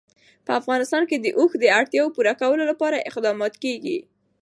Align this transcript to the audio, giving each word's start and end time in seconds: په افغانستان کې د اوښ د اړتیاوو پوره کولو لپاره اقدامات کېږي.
په 0.45 0.51
افغانستان 0.59 1.03
کې 1.09 1.17
د 1.19 1.27
اوښ 1.37 1.51
د 1.59 1.65
اړتیاوو 1.79 2.13
پوره 2.15 2.33
کولو 2.41 2.63
لپاره 2.71 3.05
اقدامات 3.09 3.53
کېږي. 3.63 3.97